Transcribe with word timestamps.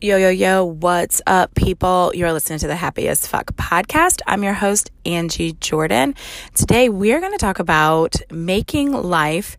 Yo, 0.00 0.16
yo, 0.16 0.28
yo, 0.28 0.64
what's 0.64 1.20
up, 1.26 1.52
people? 1.56 2.12
You're 2.14 2.32
listening 2.32 2.60
to 2.60 2.68
the 2.68 2.76
Happy 2.76 3.08
as 3.08 3.26
Fuck 3.26 3.56
podcast. 3.56 4.20
I'm 4.28 4.44
your 4.44 4.52
host, 4.52 4.92
Angie 5.04 5.54
Jordan. 5.54 6.14
Today, 6.54 6.88
we're 6.88 7.18
going 7.18 7.32
to 7.32 7.38
talk 7.38 7.58
about 7.58 8.14
making 8.30 8.92
life 8.92 9.58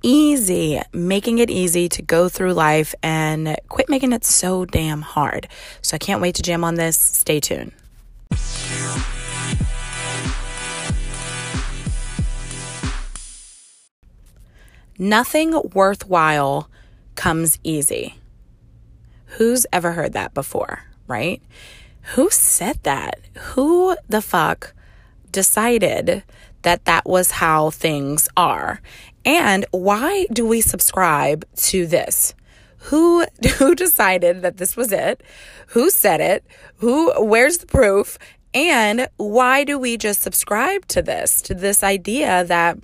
easy, 0.00 0.80
making 0.94 1.40
it 1.40 1.50
easy 1.50 1.90
to 1.90 2.00
go 2.00 2.30
through 2.30 2.54
life 2.54 2.94
and 3.02 3.54
quit 3.68 3.90
making 3.90 4.14
it 4.14 4.24
so 4.24 4.64
damn 4.64 5.02
hard. 5.02 5.46
So, 5.82 5.96
I 5.96 5.98
can't 5.98 6.22
wait 6.22 6.36
to 6.36 6.42
jam 6.42 6.64
on 6.64 6.76
this. 6.76 6.96
Stay 6.96 7.38
tuned. 7.38 7.72
Nothing 14.98 15.60
worthwhile 15.74 16.70
comes 17.14 17.58
easy. 17.62 18.14
Who's 19.26 19.66
ever 19.72 19.92
heard 19.92 20.12
that 20.14 20.34
before, 20.34 20.84
right? 21.06 21.42
Who 22.14 22.30
said 22.30 22.78
that? 22.84 23.20
Who 23.34 23.96
the 24.08 24.22
fuck 24.22 24.74
decided 25.30 26.22
that 26.62 26.84
that 26.84 27.04
was 27.06 27.32
how 27.32 27.70
things 27.70 28.28
are? 28.36 28.80
And 29.24 29.66
why 29.72 30.26
do 30.32 30.46
we 30.46 30.60
subscribe 30.60 31.44
to 31.56 31.86
this? 31.86 32.34
Who 32.78 33.26
who 33.58 33.74
decided 33.74 34.42
that 34.42 34.58
this 34.58 34.76
was 34.76 34.92
it? 34.92 35.22
Who 35.68 35.90
said 35.90 36.20
it? 36.20 36.44
Who 36.76 37.12
where's 37.22 37.58
the 37.58 37.66
proof? 37.66 38.18
And 38.54 39.08
why 39.16 39.64
do 39.64 39.78
we 39.78 39.96
just 39.96 40.22
subscribe 40.22 40.86
to 40.88 41.02
this? 41.02 41.42
To 41.42 41.54
this 41.54 41.82
idea 41.82 42.44
that 42.44 42.78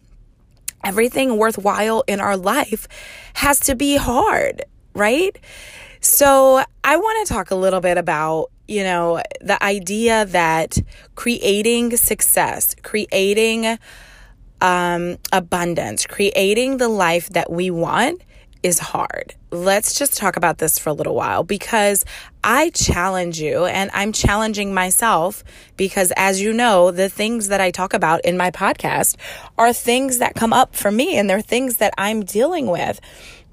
everything 0.84 1.38
worthwhile 1.38 2.04
in 2.06 2.20
our 2.20 2.36
life 2.36 2.88
has 3.34 3.60
to 3.60 3.74
be 3.74 3.96
hard, 3.96 4.64
right? 4.94 5.38
So, 6.04 6.64
I 6.82 6.96
want 6.96 7.28
to 7.28 7.32
talk 7.32 7.52
a 7.52 7.54
little 7.54 7.80
bit 7.80 7.96
about, 7.96 8.50
you 8.66 8.82
know, 8.82 9.22
the 9.40 9.62
idea 9.62 10.24
that 10.26 10.76
creating 11.14 11.96
success, 11.96 12.74
creating 12.82 13.78
um, 14.60 15.18
abundance, 15.32 16.04
creating 16.04 16.78
the 16.78 16.88
life 16.88 17.28
that 17.30 17.52
we 17.52 17.70
want 17.70 18.20
is 18.64 18.80
hard. 18.80 19.36
Let's 19.52 19.96
just 19.96 20.16
talk 20.16 20.36
about 20.36 20.58
this 20.58 20.76
for 20.76 20.90
a 20.90 20.92
little 20.92 21.14
while 21.14 21.44
because 21.44 22.04
I 22.42 22.70
challenge 22.70 23.40
you 23.40 23.66
and 23.66 23.88
I'm 23.94 24.12
challenging 24.12 24.74
myself 24.74 25.44
because, 25.76 26.12
as 26.16 26.40
you 26.40 26.52
know, 26.52 26.90
the 26.90 27.08
things 27.08 27.46
that 27.46 27.60
I 27.60 27.70
talk 27.70 27.94
about 27.94 28.24
in 28.24 28.36
my 28.36 28.50
podcast 28.50 29.16
are 29.56 29.72
things 29.72 30.18
that 30.18 30.34
come 30.34 30.52
up 30.52 30.74
for 30.74 30.90
me 30.90 31.16
and 31.16 31.30
they're 31.30 31.40
things 31.40 31.76
that 31.76 31.94
I'm 31.96 32.24
dealing 32.24 32.66
with. 32.66 33.00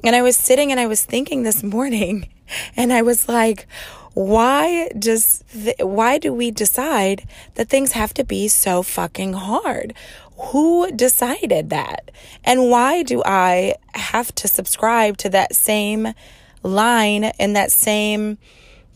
And 0.04 0.16
I 0.16 0.22
was 0.22 0.38
sitting 0.38 0.72
and 0.72 0.80
I 0.80 0.88
was 0.88 1.04
thinking 1.04 1.44
this 1.44 1.64
morning 1.64 2.30
and 2.76 2.94
I 2.94 3.02
was 3.02 3.28
like, 3.28 3.68
why 4.14 4.90
does 4.98 5.44
th- 5.54 5.78
why 5.80 6.18
do 6.18 6.34
we 6.34 6.52
decide 6.52 7.28
that 7.56 7.70
things 7.70 7.92
have 7.92 8.14
to 8.16 8.24
be 8.24 8.48
so 8.48 8.82
fucking 8.82 9.34
hard? 9.34 9.94
Who 10.38 10.92
decided 10.92 11.70
that? 11.70 12.12
And 12.44 12.70
why 12.70 13.04
do 13.04 13.22
I 13.26 13.76
have 13.94 14.34
to 14.36 14.48
subscribe 14.48 15.18
to 15.18 15.30
that 15.30 15.54
same 15.54 16.14
line 16.64 17.26
and 17.26 17.56
that 17.56 17.72
same 17.72 18.38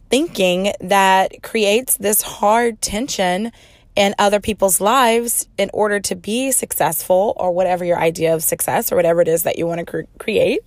thinking 0.10 0.74
that 0.80 1.44
creates 1.44 1.98
this 1.98 2.22
hard 2.22 2.82
tension 2.82 3.52
in 3.96 4.16
other 4.18 4.40
people's 4.40 4.82
lives 4.82 5.48
in 5.58 5.70
order 5.74 6.00
to 6.00 6.16
be 6.16 6.52
successful 6.52 7.34
or 7.38 7.52
whatever 7.52 7.86
your 7.86 8.00
idea 8.00 8.34
of 8.34 8.42
success 8.42 8.92
or 8.92 8.96
whatever 8.96 9.22
it 9.22 9.28
is 9.28 9.44
that 9.44 9.58
you 9.58 9.68
want 9.68 9.80
to 9.80 9.86
cre- 9.86 10.18
create? 10.18 10.62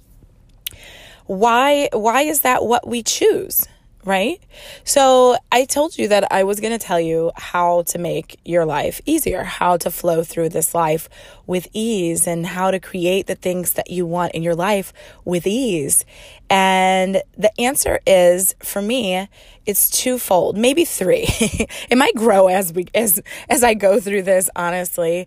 Why 1.27 1.89
why 1.93 2.23
is 2.23 2.41
that 2.43 2.65
what 2.65 2.87
we 2.87 3.03
choose? 3.03 3.67
right? 4.07 4.41
So 4.85 5.37
I 5.51 5.65
told 5.65 5.99
you 5.99 6.09
that 6.09 6.33
I 6.33 6.45
was 6.45 6.61
going 6.61 6.73
to 6.73 6.85
tell 6.85 7.01
you 7.01 7.33
how 7.35 7.83
to 7.89 7.99
make 7.99 8.39
your 8.45 8.65
life 8.65 9.01
easier, 9.05 9.43
how 9.43 9.77
to 9.79 9.91
flow 9.91 10.23
through 10.23 10.51
this 10.51 10.75
life 10.75 11.09
with 11.45 11.67
ease, 11.73 12.27
and 12.27 12.47
how 12.47 12.71
to 12.71 12.79
create 12.79 13.27
the 13.27 13.35
things 13.35 13.73
that 13.73 13.91
you 13.91 14.07
want 14.07 14.33
in 14.33 14.45
your 14.45 14.55
life 14.55 14.93
with 15.25 15.45
ease. 15.47 16.05
And 16.49 17.21
the 17.37 17.51
answer 17.61 17.99
is 18.07 18.55
for 18.63 18.81
me, 18.81 19.29
it's 19.67 19.91
twofold, 19.91 20.57
maybe 20.57 20.85
three. 20.85 21.27
it 21.29 21.99
might 21.99 22.15
grow 22.15 22.47
as 22.47 22.73
we 22.73 22.87
as 22.95 23.21
as 23.49 23.65
I 23.65 23.75
go 23.75 23.99
through 23.99 24.23
this, 24.23 24.49
honestly. 24.55 25.27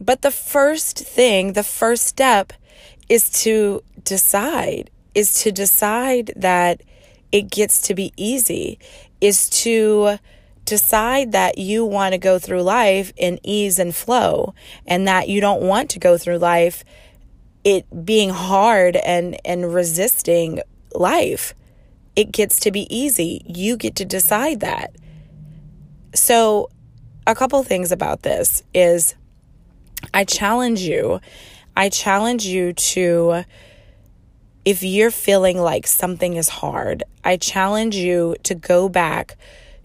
But 0.00 0.22
the 0.22 0.30
first 0.30 0.98
thing, 0.98 1.52
the 1.52 1.62
first 1.62 2.06
step 2.06 2.54
is 3.10 3.28
to 3.42 3.82
decide 4.04 4.90
is 5.16 5.42
to 5.42 5.50
decide 5.50 6.30
that 6.36 6.82
it 7.32 7.50
gets 7.50 7.80
to 7.88 7.94
be 7.94 8.12
easy, 8.16 8.78
is 9.20 9.50
to 9.50 10.18
decide 10.64 11.32
that 11.32 11.58
you 11.58 11.84
want 11.84 12.12
to 12.12 12.18
go 12.18 12.38
through 12.38 12.62
life 12.62 13.12
in 13.16 13.40
ease 13.42 13.78
and 13.78 13.96
flow 13.96 14.54
and 14.86 15.08
that 15.08 15.28
you 15.28 15.40
don't 15.40 15.62
want 15.62 15.90
to 15.90 15.98
go 15.98 16.18
through 16.18 16.38
life 16.38 16.84
it 17.64 18.04
being 18.04 18.30
hard 18.30 18.96
and 18.96 19.36
and 19.44 19.72
resisting 19.72 20.60
life 20.92 21.54
it 22.16 22.32
gets 22.32 22.60
to 22.60 22.72
be 22.72 22.86
easy. 22.94 23.42
You 23.44 23.76
get 23.76 23.96
to 23.96 24.04
decide 24.04 24.60
that. 24.60 24.96
So 26.14 26.70
a 27.26 27.34
couple 27.34 27.62
things 27.62 27.90
about 27.92 28.22
this 28.22 28.62
is 28.72 29.14
i 30.14 30.22
challenge 30.22 30.80
you 30.80 31.20
i 31.76 31.88
challenge 31.88 32.46
you 32.46 32.72
to 32.72 33.42
if 34.66 34.82
you're 34.82 35.12
feeling 35.12 35.58
like 35.58 35.86
something 35.86 36.34
is 36.34 36.48
hard, 36.48 37.04
I 37.24 37.36
challenge 37.36 37.94
you 37.94 38.34
to 38.42 38.54
go 38.56 38.88
back 38.88 39.36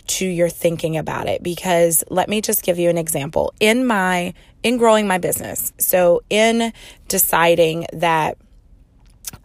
to 0.08 0.25
your 0.25 0.50
thinking 0.50 0.97
about 0.97 1.28
it 1.28 1.44
because 1.44 2.03
let 2.09 2.28
me 2.28 2.42
just 2.42 2.64
give 2.64 2.80
you 2.80 2.90
an 2.90 2.97
example. 2.97 3.53
In 3.59 3.86
my 3.86 4.34
in 4.64 4.78
growing 4.78 5.08
my 5.08 5.20
business, 5.20 5.72
so 5.78 6.24
in 6.30 6.74
deciding 7.08 7.86
that 7.94 8.38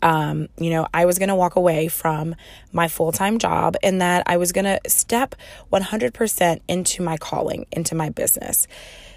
um, 0.03 0.49
you 0.59 0.71
know, 0.71 0.89
I 0.93 1.05
was 1.05 1.19
going 1.19 1.29
to 1.29 1.35
walk 1.37 1.55
away 1.55 1.89
from 1.89 2.35
my 2.73 2.89
full 2.89 3.13
time 3.13 3.39
job 3.39 3.77
and 3.83 4.01
that 4.01 4.25
I 4.27 4.39
was 4.39 4.53
going 4.53 4.65
to 4.65 4.81
step 4.89 5.37
100% 5.73 6.61
into 6.67 7.03
my 7.03 7.17
calling, 7.19 7.67
into 7.71 7.95
my 7.95 8.09
business 8.09 8.67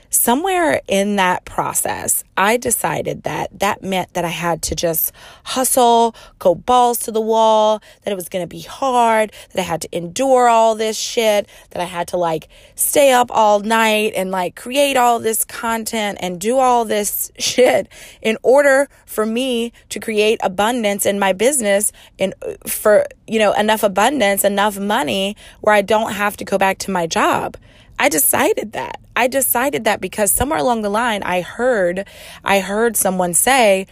somewhere 0.09 0.81
in 0.87 1.15
that 1.17 1.45
process, 1.45 2.23
I 2.35 2.57
decided 2.57 3.23
that 3.23 3.59
that 3.59 3.83
meant 3.83 4.13
that 4.13 4.25
I 4.25 4.29
had 4.29 4.61
to 4.63 4.75
just 4.75 5.11
hustle, 5.43 6.15
go 6.39 6.55
balls 6.55 6.99
to 6.99 7.11
the 7.11 7.21
wall, 7.21 7.81
that 8.03 8.11
it 8.11 8.15
was 8.15 8.29
going 8.29 8.43
to 8.43 8.47
be 8.47 8.61
hard, 8.61 9.31
that 9.53 9.59
I 9.59 9.63
had 9.63 9.81
to 9.81 9.89
endure 9.95 10.47
all 10.47 10.75
this 10.75 10.97
shit, 10.97 11.47
that 11.71 11.81
I 11.81 11.85
had 11.85 12.07
to 12.09 12.17
like 12.17 12.47
stay 12.75 13.11
up 13.11 13.29
all 13.31 13.59
night 13.59 14.13
and 14.15 14.31
like 14.31 14.55
create 14.55 14.97
all 14.97 15.19
this 15.19 15.45
content 15.45 16.17
and 16.21 16.39
do 16.39 16.57
all 16.57 16.85
this 16.85 17.31
shit 17.37 17.87
in 18.21 18.37
order 18.41 18.87
for 19.05 19.25
me 19.25 19.73
to 19.89 19.99
create 19.99 20.39
abundance 20.43 21.05
in 21.05 21.19
my 21.19 21.33
business 21.33 21.91
and 22.17 22.33
uh, 22.41 22.53
for, 22.67 23.05
you 23.27 23.39
know, 23.39 23.53
enough 23.53 23.83
abundance, 23.83 24.43
enough 24.43 24.79
money 24.79 25.35
where 25.61 25.75
I 25.75 25.81
don't 25.81 26.13
have 26.13 26.37
to 26.37 26.45
go 26.45 26.57
back 26.57 26.77
to 26.79 26.91
my 26.91 27.05
job. 27.05 27.57
I 27.99 28.09
decided 28.09 28.71
that. 28.71 28.99
I 29.15 29.27
decided 29.27 29.83
that 29.83 29.99
because 29.99 30.31
somewhere 30.31 30.59
along 30.59 30.81
the 30.81 30.89
line 30.89 31.21
I 31.23 31.41
heard 31.41 32.07
I 32.43 32.61
heard 32.61 32.95
someone 32.95 33.33
say 33.33 33.85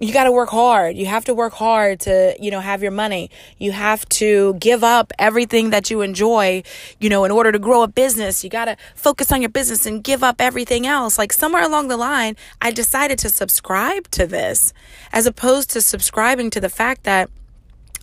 you 0.00 0.12
got 0.12 0.24
to 0.24 0.32
work 0.32 0.50
hard. 0.50 0.96
You 0.96 1.06
have 1.06 1.24
to 1.24 1.34
work 1.34 1.54
hard 1.54 2.00
to, 2.00 2.36
you 2.38 2.52
know, 2.52 2.60
have 2.60 2.82
your 2.82 2.92
money. 2.92 3.30
You 3.58 3.72
have 3.72 4.08
to 4.10 4.54
give 4.54 4.84
up 4.84 5.12
everything 5.18 5.70
that 5.70 5.90
you 5.90 6.02
enjoy, 6.02 6.62
you 7.00 7.08
know, 7.08 7.24
in 7.24 7.32
order 7.32 7.50
to 7.50 7.58
grow 7.58 7.82
a 7.82 7.88
business. 7.88 8.44
You 8.44 8.50
got 8.50 8.66
to 8.66 8.76
focus 8.94 9.32
on 9.32 9.42
your 9.42 9.48
business 9.48 9.86
and 9.86 10.04
give 10.04 10.22
up 10.22 10.40
everything 10.40 10.86
else. 10.86 11.18
Like 11.18 11.32
somewhere 11.32 11.64
along 11.64 11.88
the 11.88 11.96
line, 11.96 12.36
I 12.62 12.70
decided 12.70 13.18
to 13.20 13.28
subscribe 13.28 14.08
to 14.12 14.26
this 14.26 14.72
as 15.12 15.26
opposed 15.26 15.70
to 15.70 15.80
subscribing 15.80 16.50
to 16.50 16.60
the 16.60 16.68
fact 16.68 17.02
that 17.02 17.28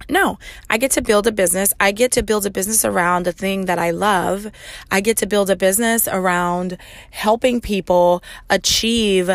no, 0.09 0.37
I 0.69 0.77
get 0.77 0.91
to 0.91 1.01
build 1.01 1.25
a 1.27 1.31
business. 1.31 1.73
I 1.79 1.91
get 1.91 2.11
to 2.13 2.23
build 2.23 2.45
a 2.45 2.51
business 2.51 2.85
around 2.85 3.25
the 3.25 3.31
thing 3.31 3.65
that 3.65 3.79
I 3.79 3.91
love. 3.91 4.51
I 4.91 5.01
get 5.01 5.17
to 5.17 5.25
build 5.27 5.49
a 5.49 5.55
business 5.55 6.07
around 6.07 6.77
helping 7.11 7.61
people 7.61 8.23
achieve 8.49 9.29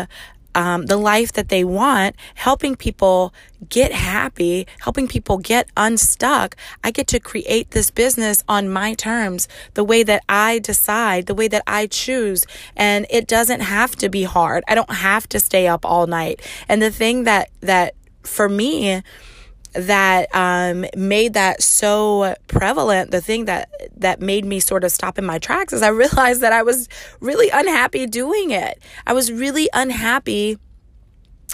um, 0.53 0.87
the 0.87 0.97
life 0.97 1.31
that 1.33 1.49
they 1.49 1.63
want, 1.63 2.15
helping 2.35 2.75
people 2.75 3.33
get 3.69 3.91
happy, 3.91 4.67
helping 4.81 5.07
people 5.07 5.37
get 5.37 5.69
unstuck. 5.77 6.55
I 6.83 6.91
get 6.91 7.07
to 7.07 7.19
create 7.19 7.71
this 7.71 7.89
business 7.89 8.43
on 8.47 8.69
my 8.69 8.93
terms, 8.93 9.47
the 9.75 9.83
way 9.83 10.03
that 10.03 10.23
I 10.27 10.59
decide, 10.59 11.27
the 11.27 11.35
way 11.35 11.47
that 11.47 11.63
I 11.67 11.87
choose. 11.87 12.45
And 12.75 13.05
it 13.09 13.27
doesn't 13.27 13.61
have 13.61 13.95
to 13.97 14.09
be 14.09 14.23
hard. 14.23 14.63
I 14.67 14.75
don't 14.75 14.93
have 14.93 15.27
to 15.29 15.39
stay 15.39 15.67
up 15.67 15.85
all 15.85 16.07
night. 16.07 16.41
And 16.67 16.81
the 16.81 16.91
thing 16.91 17.23
that, 17.23 17.49
that 17.61 17.95
for 18.23 18.49
me, 18.49 19.03
that 19.73 20.33
um, 20.35 20.85
made 20.95 21.33
that 21.33 21.63
so 21.63 22.35
prevalent 22.47 23.11
the 23.11 23.21
thing 23.21 23.45
that 23.45 23.69
that 23.95 24.21
made 24.21 24.45
me 24.45 24.59
sort 24.59 24.83
of 24.83 24.91
stop 24.91 25.17
in 25.17 25.25
my 25.25 25.39
tracks 25.39 25.73
is 25.73 25.81
i 25.81 25.87
realized 26.03 26.41
that 26.41 26.53
i 26.53 26.61
was 26.61 26.87
really 27.19 27.49
unhappy 27.49 28.05
doing 28.05 28.51
it. 28.51 28.79
I 29.07 29.13
was 29.13 29.31
really 29.31 29.69
unhappy 29.73 30.57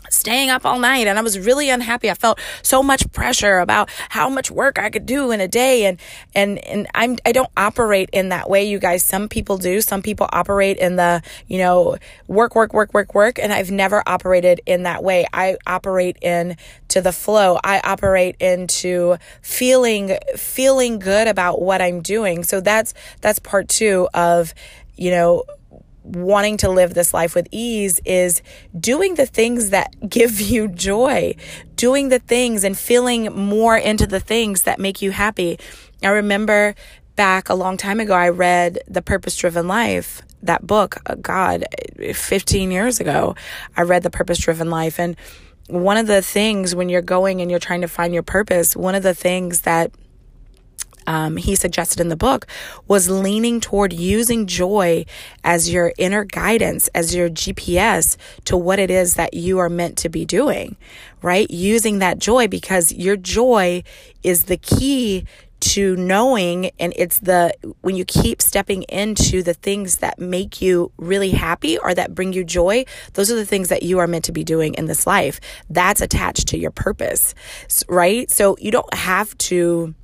staying 0.10 0.50
up 0.50 0.66
all 0.66 0.80
night 0.80 1.08
and 1.08 1.18
I 1.18 1.22
was 1.22 1.40
really 1.40 1.70
unhappy. 1.70 2.10
I 2.10 2.14
felt 2.14 2.40
so 2.62 2.82
much 2.82 3.12
pressure 3.12 3.60
about 3.60 3.90
how 4.10 4.30
much 4.30 4.52
work 4.52 4.80
I 4.80 4.90
could 4.90 5.06
do 5.06 5.32
in 5.32 5.42
a 5.42 5.48
day 5.48 5.86
and 5.86 6.00
and 6.36 6.60
and 6.60 6.88
I'm 6.94 7.18
I 7.26 7.32
don't 7.32 7.50
operate 7.58 8.10
in 8.14 8.30
that 8.30 8.50
way 8.50 8.66
you 8.66 8.80
guys. 8.80 9.04
Some 9.04 9.30
people 9.30 9.58
do. 9.58 9.82
Some 9.82 10.02
people 10.02 10.28
operate 10.32 10.78
in 10.78 10.96
the, 10.96 11.22
you 11.48 11.58
know, 11.60 11.98
work 12.28 12.56
work 12.56 12.74
work 12.74 12.94
work 12.94 13.14
work 13.14 13.40
and 13.40 13.52
I've 13.52 13.72
never 13.72 14.04
operated 14.06 14.62
in 14.66 14.84
that 14.84 15.04
way. 15.04 15.26
I 15.34 15.58
operate 15.66 16.18
in 16.22 16.58
to 16.90 17.02
the 17.02 17.12
flow. 17.12 17.60
I 17.64 17.80
operate 17.84 18.36
into 18.40 19.18
feeling 19.42 20.18
feeling 20.36 21.00
good 21.00 21.28
about 21.28 21.62
what 21.62 21.82
I'm 21.82 22.02
doing. 22.02 22.44
So 22.44 22.62
that's 22.62 22.94
that's 23.22 23.40
part 23.40 23.70
2 23.70 24.10
of 24.14 24.54
you 24.96 25.12
know 25.12 25.44
wanting 26.08 26.58
to 26.58 26.70
live 26.70 26.94
this 26.94 27.14
life 27.14 27.36
with 27.36 27.48
ease 27.52 28.00
is 28.06 28.42
doing 28.78 29.16
the 29.16 29.26
things 29.26 29.70
that 29.72 29.94
give 30.10 30.40
you 30.40 30.68
joy, 30.68 31.36
doing 31.76 32.10
the 32.10 32.20
things 32.20 32.64
and 32.64 32.78
feeling 32.78 33.26
more 33.36 33.78
into 33.78 34.08
the 34.08 34.20
things 34.20 34.64
that 34.64 34.80
make 34.80 35.02
you 35.02 35.12
happy. 35.12 35.60
I 36.04 36.10
remember 36.10 36.76
back 37.16 37.50
a 37.50 37.56
long 37.56 37.78
time 37.78 38.00
ago, 38.00 38.14
I 38.14 38.30
read 38.30 38.80
The 38.88 39.02
Purpose 39.02 39.36
Driven 39.36 39.68
Life, 39.68 40.22
that 40.44 40.66
book, 40.66 40.98
uh, 41.06 41.16
God, 41.16 41.66
15 42.14 42.72
years 42.72 43.00
ago. 43.00 43.36
I 43.76 43.82
read 43.82 44.04
The 44.04 44.10
Purpose 44.10 44.38
Driven 44.38 44.70
Life. 44.70 45.00
And 45.00 45.18
one 45.68 45.98
of 45.98 46.08
the 46.08 46.22
things 46.22 46.76
when 46.76 46.90
you're 46.90 47.02
going 47.02 47.42
and 47.42 47.50
you're 47.52 47.60
trying 47.60 47.82
to 47.82 47.88
find 47.88 48.14
your 48.14 48.24
purpose, 48.24 48.76
one 48.76 48.96
of 48.96 49.04
the 49.04 49.16
things 49.16 49.62
that 49.62 49.92
um, 51.08 51.38
he 51.38 51.56
suggested 51.56 52.00
in 52.00 52.10
the 52.10 52.16
book 52.16 52.46
was 52.88 53.10
leaning 53.10 53.60
toward 53.60 53.94
using 53.94 54.46
joy 54.46 55.06
as 55.44 55.72
your 55.72 55.94
inner 55.98 56.26
guidance, 56.26 56.90
as 56.90 57.16
your 57.16 57.30
GPS 57.30 58.18
to 58.46 58.56
what 58.56 58.78
it 58.78 58.92
is 58.92 59.16
that 59.16 59.34
you 59.34 59.58
are 59.58 59.70
meant 59.70 59.98
to 60.00 60.10
be 60.10 60.26
doing, 60.26 60.76
right? 61.22 61.50
Using 61.50 62.00
that 62.00 62.20
joy 62.20 62.48
because 62.48 62.92
your 62.92 63.16
joy 63.16 63.84
is 64.22 64.44
the 64.44 64.58
key 64.58 65.26
to 65.60 65.96
knowing 65.96 66.70
and 66.80 66.94
it's 66.96 67.20
the 67.20 67.52
when 67.82 67.96
you 67.96 68.06
keep 68.06 68.42
stepping 68.44 68.84
into 68.84 69.42
the 69.42 69.56
things 69.56 69.98
that 69.98 70.20
make 70.20 70.62
you 70.62 70.92
really 70.98 71.32
happy 71.32 71.80
or 71.80 71.96
that 71.96 72.14
bring 72.14 72.32
you 72.32 72.44
joy 72.44 72.86
those 73.14 73.32
are 73.32 73.36
the 73.36 73.46
things 73.46 73.70
that 73.70 73.82
you 73.82 73.98
are 73.98 74.06
meant 74.06 74.24
to 74.24 74.32
be 74.32 74.44
doing 74.44 74.76
in 74.76 74.86
this 74.86 75.08
life 75.08 75.40
that's 75.68 76.00
attached 76.00 76.48
to 76.48 76.60
your 76.60 76.70
purpose 76.70 77.34
right 77.90 78.30
so 78.30 78.56
you 78.60 78.70
don't 78.70 78.94
have 78.94 79.36
to 79.40 79.96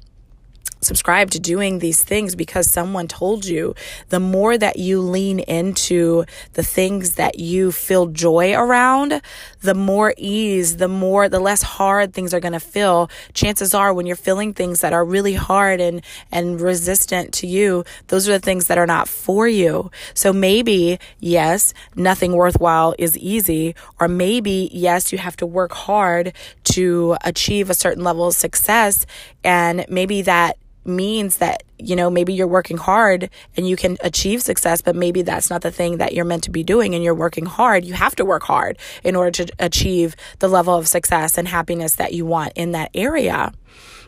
subscribe 0.85 1.31
to 1.31 1.39
doing 1.39 1.79
these 1.79 2.03
things 2.03 2.35
because 2.35 2.69
someone 2.69 3.07
told 3.07 3.45
you, 3.45 3.75
the 4.09 4.19
more 4.19 4.57
that 4.57 4.77
you 4.77 5.01
lean 5.01 5.39
into 5.39 6.25
the 6.53 6.63
things 6.63 7.15
that 7.15 7.39
you 7.39 7.71
feel 7.71 8.07
joy 8.07 8.53
around, 8.53 9.21
the 9.61 9.73
more 9.73 10.13
ease, 10.17 10.77
the 10.77 10.87
more, 10.87 11.29
the 11.29 11.39
less 11.39 11.61
hard 11.61 12.13
things 12.13 12.33
are 12.33 12.39
going 12.39 12.53
to 12.53 12.59
feel. 12.59 13.09
Chances 13.33 13.73
are 13.73 13.93
when 13.93 14.05
you're 14.05 14.15
feeling 14.15 14.53
things 14.53 14.81
that 14.81 14.93
are 14.93 15.05
really 15.05 15.33
hard 15.33 15.79
and, 15.79 16.03
and 16.31 16.59
resistant 16.59 17.33
to 17.33 17.47
you, 17.47 17.83
those 18.07 18.27
are 18.27 18.33
the 18.33 18.39
things 18.39 18.67
that 18.67 18.77
are 18.77 18.87
not 18.87 19.07
for 19.07 19.47
you. 19.47 19.91
So 20.13 20.33
maybe, 20.33 20.99
yes, 21.19 21.73
nothing 21.95 22.33
worthwhile 22.33 22.95
is 22.97 23.17
easy, 23.17 23.75
or 23.99 24.07
maybe, 24.07 24.69
yes, 24.71 25.11
you 25.11 25.17
have 25.17 25.37
to 25.37 25.45
work 25.45 25.71
hard 25.71 26.33
to 26.65 27.17
achieve 27.23 27.69
a 27.69 27.73
certain 27.73 28.03
level 28.03 28.27
of 28.27 28.33
success. 28.33 29.05
And 29.43 29.85
maybe 29.89 30.21
that 30.23 30.57
means 30.85 31.37
that, 31.37 31.63
you 31.79 31.95
know, 31.95 32.09
maybe 32.09 32.33
you're 32.33 32.47
working 32.47 32.77
hard 32.77 33.29
and 33.55 33.67
you 33.67 33.75
can 33.75 33.97
achieve 34.01 34.41
success, 34.41 34.81
but 34.81 34.95
maybe 34.95 35.21
that's 35.21 35.49
not 35.49 35.61
the 35.61 35.71
thing 35.71 35.97
that 35.97 36.13
you're 36.13 36.25
meant 36.25 36.43
to 36.43 36.51
be 36.51 36.63
doing 36.63 36.93
and 36.95 37.03
you're 37.03 37.13
working 37.13 37.45
hard. 37.45 37.85
You 37.85 37.93
have 37.93 38.15
to 38.15 38.25
work 38.25 38.43
hard 38.43 38.77
in 39.03 39.15
order 39.15 39.31
to 39.43 39.53
achieve 39.59 40.15
the 40.39 40.47
level 40.47 40.75
of 40.75 40.87
success 40.87 41.37
and 41.37 41.47
happiness 41.47 41.95
that 41.95 42.13
you 42.13 42.25
want 42.25 42.53
in 42.55 42.71
that 42.71 42.91
area. 42.93 43.53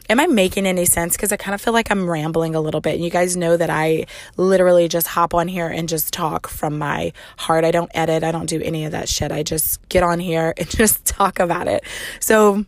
Am 0.07 0.19
I 0.19 0.27
making 0.27 0.67
any 0.67 0.85
sense? 0.85 1.15
Because 1.15 1.31
I 1.31 1.37
kind 1.37 1.55
of 1.55 1.61
feel 1.61 1.73
like 1.73 1.89
I'm 1.89 2.07
rambling 2.07 2.53
a 2.53 2.61
little 2.61 2.81
bit. 2.81 2.93
And 2.93 3.03
you 3.03 3.09
guys 3.09 3.35
know 3.35 3.57
that 3.57 3.71
I 3.71 4.05
literally 4.37 4.87
just 4.87 5.07
hop 5.07 5.33
on 5.33 5.47
here 5.47 5.67
and 5.67 5.89
just 5.89 6.13
talk 6.13 6.47
from 6.47 6.77
my 6.77 7.11
heart. 7.37 7.65
I 7.65 7.71
don't 7.71 7.89
edit, 7.95 8.23
I 8.23 8.31
don't 8.31 8.45
do 8.45 8.61
any 8.61 8.85
of 8.85 8.91
that 8.91 9.09
shit. 9.09 9.31
I 9.31 9.41
just 9.41 9.87
get 9.89 10.03
on 10.03 10.19
here 10.19 10.53
and 10.57 10.69
just 10.69 11.05
talk 11.05 11.39
about 11.39 11.67
it. 11.67 11.83
So, 12.19 12.65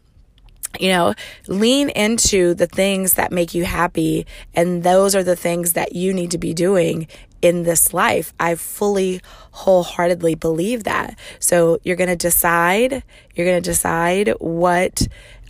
you 0.80 0.90
know, 0.90 1.14
lean 1.48 1.90
into 1.90 2.54
the 2.54 2.68
things 2.68 3.16
that 3.16 3.32
make 3.32 3.54
you 3.54 3.66
happy. 3.66 4.26
And 4.54 4.84
those 4.84 5.16
are 5.16 5.24
the 5.24 5.36
things 5.36 5.74
that 5.74 5.94
you 5.94 6.14
need 6.14 6.32
to 6.32 6.38
be 6.38 6.54
doing 6.54 7.08
in 7.42 7.64
this 7.64 7.94
life. 7.94 8.34
I 8.40 8.56
fully, 8.56 9.22
wholeheartedly 9.52 10.36
believe 10.36 10.84
that. 10.86 11.18
So 11.40 11.80
you're 11.84 11.96
going 11.96 12.10
to 12.10 12.16
decide, 12.16 13.04
you're 13.36 13.48
going 13.48 13.62
to 13.62 13.70
decide 13.70 14.34
what, 14.40 15.08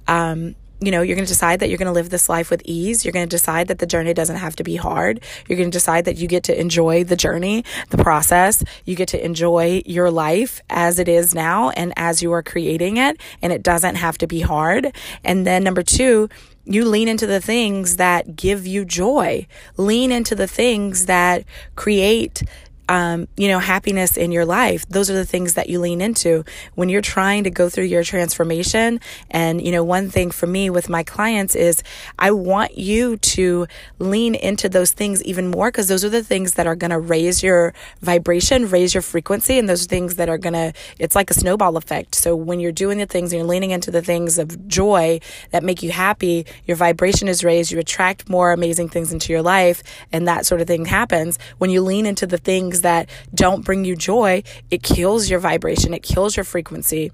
um, 0.08 0.56
you 0.80 0.92
know, 0.92 1.02
you're 1.02 1.16
going 1.16 1.26
to 1.26 1.32
decide 1.32 1.60
that 1.60 1.70
you're 1.70 1.78
going 1.78 1.88
to 1.88 1.92
live 1.94 2.10
this 2.10 2.30
life 2.30 2.52
with 2.52 2.62
ease. 2.66 3.04
You're 3.04 3.12
going 3.12 3.28
to 3.28 3.36
decide 3.36 3.68
that 3.68 3.80
the 3.80 3.88
journey 3.88 4.14
doesn't 4.14 4.36
have 4.36 4.56
to 4.58 4.64
be 4.64 4.76
hard. 4.76 5.22
You're 5.48 5.58
going 5.58 5.72
to 5.72 5.76
decide 5.76 6.06
that 6.06 6.18
you 6.18 6.28
get 6.28 6.44
to 6.44 6.60
enjoy 6.60 7.04
the 7.04 7.16
journey, 7.16 7.66
the 7.90 7.98
process. 7.98 8.64
You 8.86 8.96
get 8.96 9.08
to 9.10 9.26
enjoy 9.26 9.82
your 9.86 10.12
life 10.12 10.62
as 10.70 11.00
it 11.00 11.08
is 11.08 11.34
now 11.34 11.72
and 11.72 11.94
as 11.98 12.22
you 12.22 12.32
are 12.34 12.44
creating 12.44 12.98
it. 12.98 13.20
And 13.42 13.52
it 13.52 13.64
doesn't 13.64 13.96
have 13.96 14.18
to 14.20 14.28
be 14.28 14.42
hard. 14.42 14.96
And 15.24 15.48
then 15.48 15.64
number 15.64 15.82
two, 15.82 16.30
you 16.66 16.86
lean 16.86 17.08
into 17.08 17.26
the 17.26 17.40
things 17.40 17.96
that 17.96 18.36
give 18.36 18.68
you 18.68 18.86
joy. 18.86 19.48
Lean 19.78 20.12
into 20.12 20.36
the 20.36 20.48
things 20.48 21.06
that 21.06 21.46
create 21.76 22.44
um, 22.90 23.28
you 23.36 23.48
know, 23.48 23.60
happiness 23.60 24.18
in 24.18 24.32
your 24.32 24.46
life. 24.46 24.88
Those 24.88 25.10
are 25.10 25.14
the 25.14 25.26
things 25.26 25.56
that 25.56 25.70
you 25.70 25.80
lean 25.80 26.02
into 26.02 26.44
when 26.76 26.90
you're 26.90 27.02
trying 27.02 27.44
to 27.44 27.50
go 27.50 27.70
through 27.70 27.86
your 27.86 28.04
transformation. 28.04 29.00
And, 29.30 29.62
you 29.62 29.72
know, 29.72 29.84
one 29.84 30.10
thing 30.10 30.32
for 30.32 30.48
me 30.48 30.70
with 30.70 30.90
my 30.90 31.04
clients 31.04 31.56
is 31.56 31.84
I 32.18 32.32
want 32.32 32.78
you 32.78 33.18
to 33.18 33.68
lean 34.00 34.36
into 34.36 34.70
those 34.70 34.92
things 34.92 35.24
even 35.24 35.50
more 35.50 35.70
because 35.70 35.88
those 35.88 36.06
are 36.06 36.10
the 36.10 36.24
things 36.24 36.54
that 36.54 36.68
are 36.68 36.76
going 36.76 36.92
to 36.92 37.00
raise 37.00 37.44
your 37.44 37.74
vibration, 38.02 38.70
raise 38.70 38.94
your 38.94 39.02
frequency. 39.02 39.60
And 39.60 39.68
those 39.68 39.86
are 39.86 39.88
things 39.88 40.16
that 40.16 40.30
are 40.30 40.38
going 40.38 40.54
to, 40.54 40.74
it's 41.00 41.16
like 41.16 41.30
a 41.30 41.34
snowball 41.34 41.78
effect. 41.78 42.16
So 42.16 42.36
when 42.36 42.60
you're 42.60 42.72
doing 42.72 42.98
the 42.98 43.06
things 43.06 43.32
and 43.32 43.40
you're 43.40 43.48
leaning 43.48 43.72
into 43.72 43.92
the 43.92 44.02
things 44.02 44.38
of 44.38 44.68
joy 44.68 45.20
that 45.52 45.64
make 45.64 45.84
you 45.84 45.92
happy, 45.92 46.46
your 46.66 46.78
vibration 46.78 47.28
is 47.28 47.44
raised, 47.44 47.72
you 47.72 47.80
attract 47.80 48.30
more 48.30 48.52
amazing 48.52 48.90
things 48.90 49.12
into 49.12 49.34
your 49.34 49.42
life, 49.42 49.84
and 50.12 50.28
that 50.28 50.46
sort 50.46 50.62
of 50.62 50.68
thing 50.68 50.86
happens. 50.86 51.38
When 51.58 51.70
you 51.70 51.82
lean 51.82 52.06
into 52.06 52.28
the 52.28 52.38
things 52.38 52.77
things 52.78 52.82
that 52.82 53.10
don't 53.34 53.66
bring 53.66 53.86
you 53.86 53.96
joy, 53.96 54.44
it 54.70 54.84
kills 54.84 55.30
your 55.30 55.40
vibration, 55.40 55.94
it 55.94 56.04
kills 56.04 56.36
your 56.36 56.44
frequency. 56.44 57.12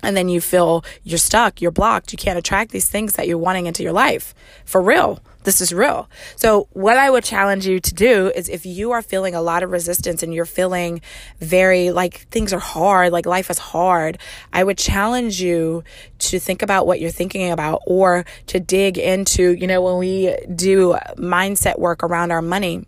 And 0.00 0.16
then 0.16 0.28
you 0.28 0.40
feel 0.40 0.84
you're 1.02 1.18
stuck, 1.18 1.60
you're 1.60 1.72
blocked, 1.72 2.12
you 2.12 2.18
can't 2.18 2.38
attract 2.38 2.70
these 2.70 2.88
things 2.88 3.14
that 3.14 3.26
you're 3.26 3.38
wanting 3.38 3.66
into 3.66 3.82
your 3.82 3.92
life. 3.92 4.32
For 4.64 4.80
real. 4.80 5.20
This 5.44 5.60
is 5.60 5.72
real. 5.72 6.10
So, 6.36 6.68
what 6.72 6.98
I 6.98 7.08
would 7.08 7.24
challenge 7.24 7.66
you 7.66 7.80
to 7.80 7.94
do 7.94 8.30
is 8.34 8.50
if 8.50 8.66
you 8.66 8.90
are 8.90 9.00
feeling 9.00 9.34
a 9.34 9.40
lot 9.40 9.62
of 9.62 9.70
resistance 9.70 10.22
and 10.22 10.34
you're 10.34 10.44
feeling 10.44 11.00
very 11.40 11.90
like 11.90 12.28
things 12.30 12.52
are 12.52 12.58
hard, 12.58 13.12
like 13.12 13.24
life 13.24 13.48
is 13.48 13.58
hard, 13.58 14.18
I 14.52 14.62
would 14.62 14.76
challenge 14.76 15.40
you 15.40 15.84
to 16.18 16.38
think 16.38 16.60
about 16.60 16.86
what 16.86 17.00
you're 17.00 17.10
thinking 17.10 17.50
about 17.50 17.80
or 17.86 18.26
to 18.48 18.60
dig 18.60 18.98
into, 18.98 19.52
you 19.52 19.66
know, 19.66 19.80
when 19.80 19.96
we 19.96 20.36
do 20.54 20.98
mindset 21.16 21.78
work 21.78 22.02
around 22.02 22.30
our 22.30 22.42
money 22.42 22.84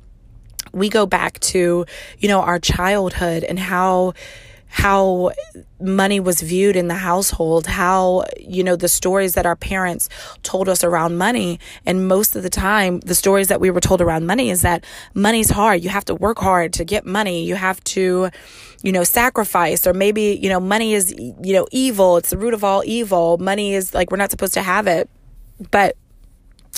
we 0.72 0.88
go 0.88 1.06
back 1.06 1.38
to, 1.40 1.84
you 2.18 2.28
know, 2.28 2.40
our 2.40 2.58
childhood 2.58 3.44
and 3.44 3.58
how 3.58 4.14
how 4.72 5.32
money 5.80 6.20
was 6.20 6.40
viewed 6.40 6.76
in 6.76 6.86
the 6.86 6.94
household, 6.94 7.66
how, 7.66 8.24
you 8.38 8.62
know, 8.62 8.76
the 8.76 8.86
stories 8.86 9.34
that 9.34 9.44
our 9.44 9.56
parents 9.56 10.08
told 10.44 10.68
us 10.68 10.84
around 10.84 11.18
money. 11.18 11.58
And 11.84 12.06
most 12.06 12.36
of 12.36 12.44
the 12.44 12.50
time, 12.50 13.00
the 13.00 13.16
stories 13.16 13.48
that 13.48 13.60
we 13.60 13.68
were 13.70 13.80
told 13.80 14.00
around 14.00 14.26
money 14.26 14.48
is 14.48 14.62
that 14.62 14.84
money's 15.12 15.50
hard. 15.50 15.82
You 15.82 15.90
have 15.90 16.04
to 16.04 16.14
work 16.14 16.38
hard 16.38 16.72
to 16.74 16.84
get 16.84 17.04
money. 17.04 17.44
You 17.44 17.56
have 17.56 17.82
to, 17.84 18.30
you 18.84 18.92
know, 18.92 19.02
sacrifice, 19.02 19.88
or 19.88 19.92
maybe, 19.92 20.38
you 20.40 20.48
know, 20.48 20.60
money 20.60 20.94
is, 20.94 21.12
you 21.18 21.52
know, 21.52 21.66
evil. 21.72 22.18
It's 22.18 22.30
the 22.30 22.38
root 22.38 22.54
of 22.54 22.62
all 22.62 22.84
evil. 22.86 23.38
Money 23.38 23.74
is 23.74 23.92
like, 23.92 24.12
we're 24.12 24.18
not 24.18 24.30
supposed 24.30 24.54
to 24.54 24.62
have 24.62 24.86
it. 24.86 25.10
But 25.72 25.96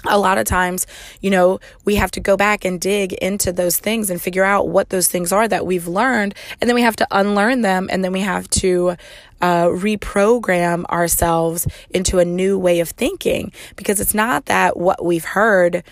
a 0.06 0.18
lot 0.18 0.38
of 0.38 0.44
times, 0.44 0.86
you 1.20 1.30
know, 1.30 1.60
we 1.84 1.96
have 1.96 2.10
to 2.12 2.20
go 2.20 2.36
back 2.36 2.64
and 2.64 2.80
dig 2.80 3.12
into 3.14 3.52
those 3.52 3.78
things 3.78 4.10
and 4.10 4.20
figure 4.20 4.44
out 4.44 4.68
what 4.68 4.90
those 4.90 5.08
things 5.08 5.32
are 5.32 5.46
that 5.48 5.66
we've 5.66 5.86
learned. 5.86 6.34
And 6.60 6.68
then 6.68 6.74
we 6.74 6.82
have 6.82 6.96
to 6.96 7.06
unlearn 7.10 7.62
them. 7.62 7.88
And 7.90 8.02
then 8.02 8.12
we 8.12 8.20
have 8.20 8.48
to 8.50 8.96
uh, 9.40 9.66
reprogram 9.66 10.84
ourselves 10.86 11.66
into 11.90 12.18
a 12.18 12.24
new 12.24 12.58
way 12.58 12.80
of 12.80 12.90
thinking 12.90 13.52
because 13.76 14.00
it's 14.00 14.14
not 14.14 14.46
that 14.46 14.76
what 14.76 15.04
we've 15.04 15.24
heard. 15.24 15.84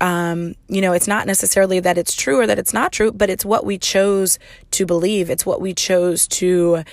Um, 0.00 0.54
you 0.68 0.80
know, 0.80 0.92
it's 0.92 1.08
not 1.08 1.26
necessarily 1.26 1.80
that 1.80 1.98
it's 1.98 2.14
true 2.14 2.40
or 2.40 2.46
that 2.46 2.58
it's 2.58 2.72
not 2.72 2.92
true, 2.92 3.10
but 3.12 3.30
it's 3.30 3.44
what 3.44 3.66
we 3.66 3.78
chose 3.78 4.38
to 4.72 4.86
believe. 4.86 5.28
It's 5.28 5.44
what 5.44 5.60
we 5.60 5.74
chose 5.74 6.28
to 6.28 6.84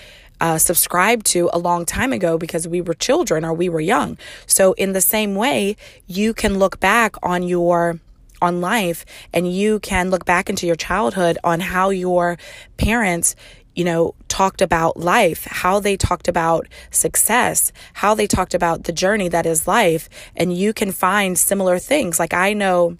uh, 0.41 0.57
subscribed 0.57 1.25
to 1.27 1.49
a 1.53 1.59
long 1.59 1.85
time 1.85 2.13
ago 2.13 2.37
because 2.37 2.67
we 2.67 2.81
were 2.81 2.93
children 2.93 3.45
or 3.45 3.53
we 3.53 3.69
were 3.69 3.81
young. 3.81 4.17
So, 4.45 4.73
in 4.73 4.93
the 4.93 5.01
same 5.01 5.35
way, 5.35 5.75
you 6.07 6.33
can 6.33 6.59
look 6.59 6.79
back 6.79 7.15
on 7.23 7.43
your 7.43 7.99
on 8.41 8.61
life 8.61 9.05
and 9.33 9.51
you 9.51 9.79
can 9.79 10.09
look 10.09 10.25
back 10.25 10.49
into 10.49 10.67
your 10.67 10.75
childhood 10.75 11.37
on 11.43 11.59
how 11.61 11.89
your 11.89 12.37
parents 12.77 13.35
you 13.75 13.83
know, 13.83 14.15
talked 14.29 14.61
about 14.61 14.97
life, 14.97 15.43
how 15.43 15.81
they 15.81 15.97
talked 15.97 16.29
about 16.29 16.67
success, 16.91 17.73
how 17.93 18.15
they 18.15 18.25
talked 18.25 18.53
about 18.53 18.85
the 18.85 18.93
journey 18.93 19.27
that 19.27 19.45
is 19.45 19.67
life. 19.67 20.09
And 20.35 20.55
you 20.55 20.73
can 20.73 20.91
find 20.91 21.37
similar 21.37 21.77
things. 21.77 22.17
Like 22.17 22.33
I 22.33 22.53
know 22.53 22.97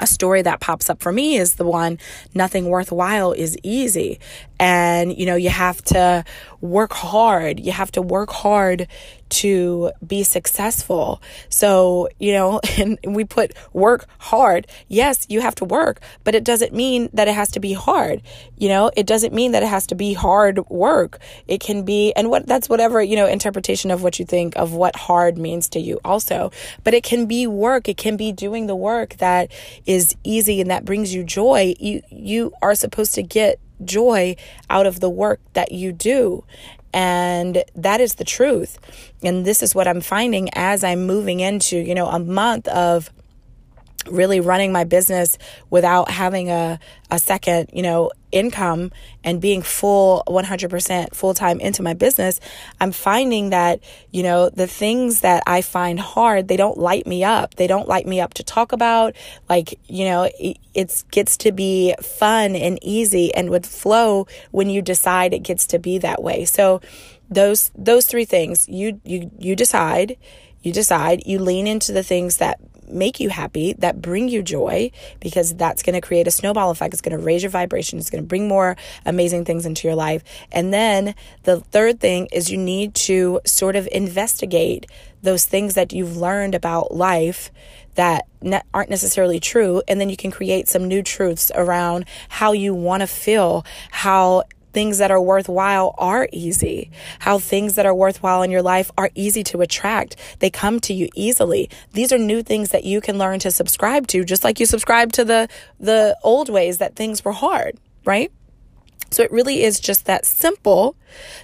a 0.00 0.06
story 0.06 0.42
that 0.42 0.60
pops 0.60 0.88
up 0.90 1.02
for 1.02 1.12
me 1.12 1.36
is 1.36 1.54
the 1.54 1.64
one 1.64 1.98
nothing 2.34 2.66
worthwhile 2.66 3.32
is 3.32 3.56
easy. 3.62 4.20
And 4.60 5.16
you 5.16 5.26
know 5.26 5.36
you 5.36 5.50
have 5.50 5.82
to 5.84 6.24
work 6.60 6.92
hard. 6.92 7.60
You 7.60 7.72
have 7.72 7.92
to 7.92 8.02
work 8.02 8.30
hard 8.30 8.88
to 9.30 9.92
be 10.06 10.22
successful. 10.22 11.22
So 11.48 12.08
you 12.18 12.32
know 12.32 12.60
and 12.78 12.98
we 13.04 13.24
put 13.24 13.52
work 13.72 14.06
hard. 14.18 14.66
Yes 14.88 15.26
you 15.28 15.40
have 15.40 15.54
to 15.56 15.64
work 15.64 16.00
but 16.24 16.34
it 16.34 16.44
doesn't 16.44 16.72
mean 16.72 17.08
that 17.12 17.28
it 17.28 17.34
has 17.34 17.50
to 17.52 17.60
be 17.60 17.72
hard. 17.72 18.22
You 18.56 18.68
know 18.68 18.90
it 18.96 19.06
doesn't 19.06 19.34
mean 19.34 19.52
that 19.52 19.62
it 19.62 19.68
has 19.68 19.86
to 19.88 19.94
be 19.94 20.14
hard 20.14 20.68
work. 20.68 21.18
It 21.46 21.60
can 21.60 21.84
be 21.84 22.12
and 22.12 22.30
what 22.30 22.46
that's 22.46 22.68
whatever 22.68 23.02
you 23.02 23.16
know 23.16 23.26
interpretation 23.26 23.90
of 23.90 24.02
what 24.02 24.18
you 24.18 24.24
think 24.24 24.56
of 24.56 24.72
what 24.72 24.96
hard 24.96 25.38
means 25.38 25.68
to 25.70 25.80
you 25.80 26.00
also. 26.04 26.50
But 26.84 26.94
it 26.94 27.02
can 27.02 27.26
be 27.26 27.46
work. 27.46 27.88
It 27.88 27.96
can 27.96 28.16
be 28.16 28.32
doing 28.32 28.66
the 28.66 28.76
work 28.76 29.16
that 29.18 29.50
is 29.86 30.16
easy 30.24 30.60
and 30.60 30.70
that 30.70 30.84
brings 30.84 31.14
you 31.14 31.24
joy. 31.24 31.74
You 31.78 32.02
you 32.10 32.52
are 32.62 32.74
supposed 32.74 33.14
to 33.14 33.22
get 33.22 33.60
joy 33.84 34.36
out 34.68 34.86
of 34.86 35.00
the 35.00 35.10
work 35.10 35.40
that 35.52 35.72
you 35.72 35.92
do. 35.92 36.44
And 36.92 37.64
that 37.74 38.00
is 38.00 38.14
the 38.14 38.24
truth. 38.24 38.78
And 39.22 39.44
this 39.44 39.62
is 39.62 39.74
what 39.74 39.88
I'm 39.88 40.00
finding 40.00 40.48
as 40.54 40.84
I'm 40.84 41.06
moving 41.06 41.40
into, 41.40 41.76
you 41.76 41.94
know, 41.94 42.06
a 42.06 42.18
month 42.18 42.68
of 42.68 43.10
really 44.10 44.40
running 44.40 44.72
my 44.72 44.84
business 44.84 45.38
without 45.70 46.10
having 46.10 46.50
a, 46.50 46.78
a 47.10 47.18
second, 47.18 47.70
you 47.72 47.82
know, 47.82 48.10
income 48.30 48.92
and 49.24 49.40
being 49.40 49.62
full 49.62 50.22
100% 50.26 51.14
full 51.14 51.34
time 51.34 51.60
into 51.60 51.82
my 51.82 51.94
business, 51.94 52.40
I'm 52.80 52.92
finding 52.92 53.50
that, 53.50 53.80
you 54.10 54.22
know, 54.22 54.50
the 54.50 54.66
things 54.66 55.20
that 55.20 55.42
I 55.46 55.62
find 55.62 55.98
hard, 55.98 56.48
they 56.48 56.56
don't 56.56 56.78
light 56.78 57.06
me 57.06 57.24
up. 57.24 57.54
They 57.54 57.66
don't 57.66 57.88
light 57.88 58.06
me 58.06 58.20
up 58.20 58.34
to 58.34 58.44
talk 58.44 58.72
about. 58.72 59.16
Like, 59.48 59.78
you 59.86 60.04
know, 60.04 60.28
it, 60.38 60.58
it 60.74 61.04
gets 61.10 61.36
to 61.38 61.52
be 61.52 61.94
fun 62.02 62.54
and 62.54 62.78
easy 62.82 63.34
and 63.34 63.50
would 63.50 63.66
flow 63.66 64.26
when 64.50 64.68
you 64.70 64.82
decide 64.82 65.32
it 65.32 65.42
gets 65.42 65.66
to 65.68 65.78
be 65.78 65.98
that 65.98 66.22
way. 66.22 66.44
So, 66.44 66.80
those 67.30 67.70
those 67.76 68.06
three 68.06 68.24
things 68.24 68.68
you 68.68 69.00
you 69.04 69.30
you 69.38 69.54
decide 69.54 70.16
you 70.62 70.72
decide 70.72 71.26
you 71.26 71.38
lean 71.38 71.66
into 71.66 71.92
the 71.92 72.02
things 72.02 72.38
that 72.38 72.58
make 72.90 73.20
you 73.20 73.28
happy, 73.28 73.74
that 73.74 74.00
bring 74.00 74.28
you 74.28 74.42
joy, 74.42 74.90
because 75.20 75.54
that's 75.54 75.82
going 75.82 75.94
to 75.94 76.00
create 76.00 76.26
a 76.26 76.30
snowball 76.30 76.70
effect. 76.70 76.94
It's 76.94 77.02
going 77.02 77.16
to 77.16 77.22
raise 77.22 77.42
your 77.42 77.50
vibration. 77.50 77.98
It's 77.98 78.10
going 78.10 78.22
to 78.22 78.26
bring 78.26 78.48
more 78.48 78.76
amazing 79.04 79.44
things 79.44 79.66
into 79.66 79.86
your 79.86 79.94
life. 79.94 80.22
And 80.50 80.72
then 80.72 81.14
the 81.44 81.60
third 81.60 82.00
thing 82.00 82.28
is 82.32 82.50
you 82.50 82.58
need 82.58 82.94
to 82.94 83.40
sort 83.44 83.76
of 83.76 83.88
investigate 83.92 84.86
those 85.22 85.44
things 85.44 85.74
that 85.74 85.92
you've 85.92 86.16
learned 86.16 86.54
about 86.54 86.94
life 86.94 87.50
that 87.94 88.26
ne- 88.40 88.62
aren't 88.72 88.90
necessarily 88.90 89.40
true. 89.40 89.82
And 89.88 90.00
then 90.00 90.08
you 90.08 90.16
can 90.16 90.30
create 90.30 90.68
some 90.68 90.86
new 90.86 91.02
truths 91.02 91.50
around 91.54 92.04
how 92.28 92.52
you 92.52 92.72
want 92.74 93.00
to 93.00 93.06
feel, 93.06 93.64
how 93.90 94.44
things 94.78 94.98
that 94.98 95.10
are 95.10 95.20
worthwhile 95.20 95.92
are 95.98 96.28
easy, 96.30 96.88
how 97.18 97.36
things 97.36 97.74
that 97.74 97.84
are 97.84 97.92
worthwhile 97.92 98.44
in 98.44 98.50
your 98.52 98.62
life 98.62 98.92
are 98.96 99.10
easy 99.16 99.42
to 99.42 99.60
attract. 99.60 100.14
They 100.38 100.50
come 100.50 100.78
to 100.82 100.94
you 100.94 101.08
easily. 101.16 101.68
These 101.94 102.12
are 102.12 102.16
new 102.16 102.44
things 102.44 102.70
that 102.70 102.84
you 102.84 103.00
can 103.00 103.18
learn 103.18 103.40
to 103.40 103.50
subscribe 103.50 104.06
to, 104.06 104.24
just 104.24 104.44
like 104.44 104.60
you 104.60 104.66
subscribe 104.66 105.10
to 105.14 105.24
the, 105.24 105.48
the 105.80 106.16
old 106.22 106.48
ways 106.48 106.78
that 106.78 106.94
things 106.94 107.24
were 107.24 107.32
hard, 107.32 107.76
right? 108.04 108.30
So 109.10 109.24
it 109.24 109.32
really 109.32 109.64
is 109.64 109.80
just 109.80 110.04
that 110.04 110.24
simple. 110.24 110.94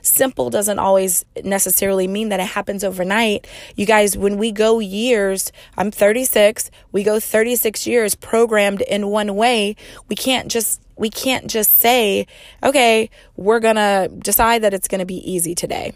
Simple 0.01 0.49
doesn't 0.49 0.79
always 0.79 1.25
necessarily 1.43 2.07
mean 2.07 2.29
that 2.29 2.39
it 2.39 2.47
happens 2.47 2.85
overnight. 2.85 3.49
You 3.75 3.85
guys, 3.85 4.17
when 4.17 4.39
we 4.39 4.53
go 4.53 4.79
years, 4.79 5.51
I'm 5.77 5.91
36, 5.91 6.71
we 6.93 7.03
go 7.03 7.19
36 7.19 7.85
years 7.85 8.15
programmed 8.15 8.83
in 8.83 9.09
one 9.09 9.35
way. 9.35 9.75
We 10.09 10.15
can't 10.15 10.47
just 10.47 10.81
we 10.97 11.11
can't 11.11 11.49
just 11.49 11.71
say, 11.71 12.27
okay, 12.63 13.11
we're 13.37 13.61
going 13.61 13.77
to 13.77 14.11
decide 14.19 14.63
that 14.63 14.75
it's 14.75 14.89
going 14.89 15.01
to 15.01 15.07
be 15.07 15.31
easy 15.31 15.55
today. 15.55 15.93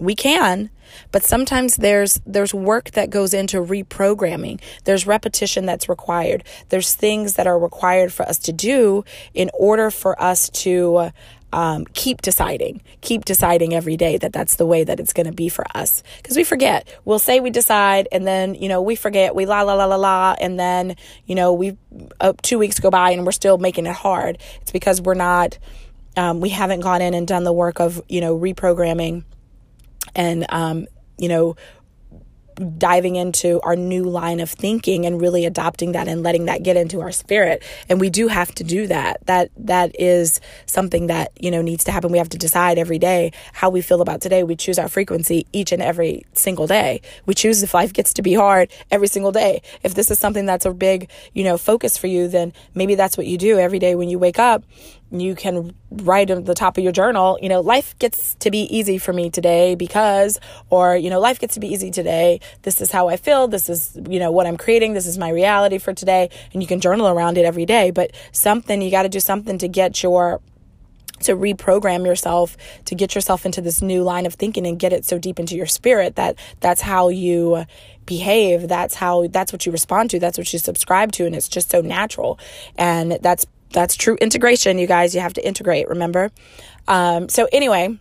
We 0.00 0.16
can, 0.16 0.70
but 1.12 1.22
sometimes 1.22 1.76
there's 1.76 2.20
there's 2.26 2.52
work 2.52 2.90
that 2.92 3.10
goes 3.10 3.34
into 3.34 3.58
reprogramming. 3.58 4.60
There's 4.84 5.06
repetition 5.06 5.64
that's 5.64 5.88
required. 5.88 6.44
There's 6.70 6.94
things 6.94 7.34
that 7.34 7.46
are 7.46 7.58
required 7.58 8.12
for 8.12 8.26
us 8.26 8.38
to 8.38 8.52
do 8.52 9.04
in 9.32 9.50
order 9.54 9.90
for 9.90 10.20
us 10.20 10.48
to 10.50 11.12
um, 11.52 11.84
keep 11.92 12.22
deciding, 12.22 12.82
keep 13.00 13.24
deciding 13.24 13.74
every 13.74 13.96
day 13.96 14.16
that 14.18 14.32
that's 14.32 14.56
the 14.56 14.66
way 14.66 14.84
that 14.84 14.98
it's 15.00 15.12
going 15.12 15.26
to 15.26 15.32
be 15.32 15.48
for 15.48 15.64
us. 15.74 16.02
Because 16.16 16.36
we 16.36 16.44
forget. 16.44 16.88
We'll 17.04 17.18
say 17.18 17.40
we 17.40 17.50
decide, 17.50 18.08
and 18.10 18.26
then 18.26 18.54
you 18.54 18.68
know 18.68 18.80
we 18.80 18.96
forget. 18.96 19.34
We 19.34 19.46
la 19.46 19.62
la 19.62 19.74
la 19.74 19.84
la 19.84 19.96
la, 19.96 20.34
and 20.40 20.58
then 20.58 20.96
you 21.26 21.34
know 21.34 21.52
we 21.52 21.76
uh, 22.20 22.32
two 22.42 22.58
weeks 22.58 22.80
go 22.80 22.90
by 22.90 23.10
and 23.10 23.24
we're 23.24 23.32
still 23.32 23.58
making 23.58 23.86
it 23.86 23.94
hard. 23.94 24.38
It's 24.60 24.72
because 24.72 25.00
we're 25.00 25.14
not. 25.14 25.58
Um, 26.16 26.40
we 26.40 26.50
haven't 26.50 26.80
gone 26.80 27.00
in 27.00 27.14
and 27.14 27.26
done 27.26 27.44
the 27.44 27.52
work 27.52 27.80
of 27.80 28.02
you 28.08 28.20
know 28.20 28.38
reprogramming, 28.38 29.24
and 30.14 30.46
um, 30.48 30.86
you 31.18 31.28
know 31.28 31.56
diving 32.78 33.16
into 33.16 33.60
our 33.62 33.76
new 33.76 34.04
line 34.04 34.40
of 34.40 34.50
thinking 34.50 35.06
and 35.06 35.20
really 35.20 35.44
adopting 35.44 35.92
that 35.92 36.08
and 36.08 36.22
letting 36.22 36.46
that 36.46 36.62
get 36.62 36.76
into 36.76 37.00
our 37.00 37.12
spirit. 37.12 37.62
And 37.88 38.00
we 38.00 38.10
do 38.10 38.28
have 38.28 38.54
to 38.56 38.64
do 38.64 38.86
that. 38.86 39.24
That 39.26 39.50
that 39.56 39.98
is 39.98 40.40
something 40.66 41.06
that 41.06 41.32
you 41.40 41.50
know 41.50 41.62
needs 41.62 41.84
to 41.84 41.92
happen. 41.92 42.12
We 42.12 42.18
have 42.18 42.28
to 42.30 42.38
decide 42.38 42.78
every 42.78 42.98
day 42.98 43.32
how 43.52 43.70
we 43.70 43.80
feel 43.80 44.00
about 44.00 44.20
today. 44.20 44.42
We 44.42 44.56
choose 44.56 44.78
our 44.78 44.88
frequency 44.88 45.46
each 45.52 45.72
and 45.72 45.82
every 45.82 46.24
single 46.34 46.66
day. 46.66 47.02
We 47.26 47.34
choose 47.34 47.62
if 47.62 47.74
life 47.74 47.92
gets 47.92 48.12
to 48.14 48.22
be 48.22 48.34
hard 48.34 48.70
every 48.90 49.08
single 49.08 49.32
day. 49.32 49.62
If 49.82 49.94
this 49.94 50.10
is 50.10 50.18
something 50.18 50.46
that's 50.46 50.66
a 50.66 50.72
big 50.72 51.10
you 51.32 51.44
know 51.44 51.58
focus 51.58 51.96
for 51.96 52.06
you 52.06 52.28
then 52.28 52.52
maybe 52.74 52.94
that's 52.94 53.16
what 53.16 53.26
you 53.26 53.38
do 53.38 53.58
every 53.58 53.78
day 53.78 53.94
when 53.94 54.08
you 54.08 54.18
wake 54.18 54.38
up 54.38 54.64
you 55.12 55.34
can 55.34 55.74
write 55.90 56.30
at 56.30 56.46
the 56.46 56.54
top 56.54 56.78
of 56.78 56.84
your 56.84 56.92
journal, 56.92 57.38
you 57.42 57.48
know, 57.48 57.60
life 57.60 57.98
gets 57.98 58.34
to 58.36 58.50
be 58.50 58.60
easy 58.74 58.98
for 58.98 59.12
me 59.12 59.30
today 59.30 59.74
because, 59.74 60.40
or, 60.70 60.96
you 60.96 61.10
know, 61.10 61.20
life 61.20 61.38
gets 61.38 61.54
to 61.54 61.60
be 61.60 61.68
easy 61.68 61.90
today. 61.90 62.40
This 62.62 62.80
is 62.80 62.90
how 62.90 63.08
I 63.08 63.16
feel. 63.16 63.46
This 63.48 63.68
is, 63.68 63.98
you 64.08 64.18
know, 64.18 64.30
what 64.30 64.46
I'm 64.46 64.56
creating. 64.56 64.94
This 64.94 65.06
is 65.06 65.18
my 65.18 65.28
reality 65.28 65.78
for 65.78 65.92
today. 65.92 66.30
And 66.52 66.62
you 66.62 66.66
can 66.66 66.80
journal 66.80 67.08
around 67.08 67.38
it 67.38 67.44
every 67.44 67.66
day. 67.66 67.90
But 67.90 68.12
something, 68.32 68.80
you 68.80 68.90
got 68.90 69.02
to 69.02 69.08
do 69.08 69.20
something 69.20 69.58
to 69.58 69.68
get 69.68 70.02
your 70.02 70.40
to 71.20 71.36
reprogram 71.36 72.04
yourself 72.04 72.56
to 72.84 72.94
get 72.94 73.14
yourself 73.14 73.46
into 73.46 73.60
this 73.60 73.80
new 73.80 74.02
line 74.02 74.26
of 74.26 74.34
thinking 74.34 74.66
and 74.66 74.78
get 74.78 74.92
it 74.92 75.04
so 75.04 75.18
deep 75.18 75.38
into 75.38 75.54
your 75.54 75.66
spirit 75.66 76.16
that 76.16 76.36
that's 76.60 76.80
how 76.80 77.08
you 77.08 77.64
behave 78.06 78.68
that's 78.68 78.96
how 78.96 79.26
that's 79.28 79.52
what 79.52 79.64
you 79.64 79.72
respond 79.72 80.10
to 80.10 80.18
that's 80.18 80.36
what 80.36 80.52
you 80.52 80.58
subscribe 80.58 81.12
to 81.12 81.24
and 81.24 81.34
it's 81.34 81.48
just 81.48 81.70
so 81.70 81.80
natural 81.80 82.38
and 82.76 83.18
that's 83.22 83.46
that's 83.72 83.96
true 83.96 84.16
integration, 84.20 84.78
you 84.78 84.86
guys. 84.86 85.14
You 85.14 85.20
have 85.20 85.34
to 85.34 85.46
integrate, 85.46 85.88
remember? 85.88 86.30
Um, 86.88 87.28
so, 87.28 87.48
anyway, 87.52 87.98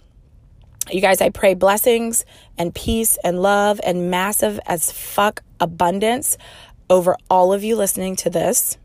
you 0.89 1.01
guys, 1.01 1.21
I 1.21 1.29
pray 1.29 1.53
blessings 1.53 2.25
and 2.57 2.73
peace 2.73 3.17
and 3.23 3.41
love 3.41 3.79
and 3.83 4.09
massive 4.09 4.59
as 4.65 4.91
fuck 4.91 5.43
abundance 5.59 6.37
over 6.89 7.15
all 7.29 7.53
of 7.53 7.63
you 7.63 7.75
listening 7.75 8.15
to 8.17 8.29
this. 8.29 8.77